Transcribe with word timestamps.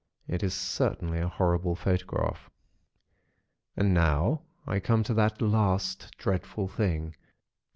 It 0.27 0.41
is 0.41 0.55
certainly 0.55 1.19
a 1.19 1.27
horrible 1.27 1.75
photograph. 1.75 2.49
"And 3.77 3.93
now 3.93 4.41
I 4.65 4.79
come 4.79 5.03
to 5.03 5.13
that 5.13 5.43
last, 5.43 6.17
dreadful 6.17 6.67
thing. 6.67 7.13